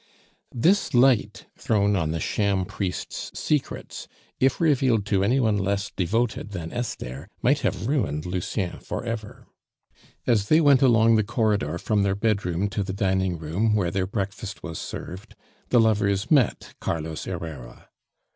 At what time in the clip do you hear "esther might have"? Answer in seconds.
6.73-7.85